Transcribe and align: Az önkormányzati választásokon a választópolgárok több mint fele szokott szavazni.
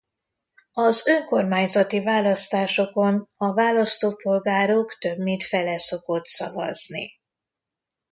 Az 0.73 1.07
önkormányzati 1.07 1.99
választásokon 2.01 3.27
a 3.37 3.53
választópolgárok 3.53 4.97
több 4.97 5.17
mint 5.17 5.43
fele 5.43 5.77
szokott 5.79 6.25
szavazni. 6.25 7.11